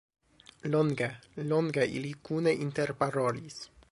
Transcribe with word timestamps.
Longe, 0.75 1.09
longe 1.51 1.85
ili 1.99 2.13
kune 2.29 2.53
interparolis. 2.65 3.63